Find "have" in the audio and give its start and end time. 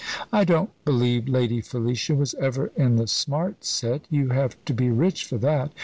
4.29-4.55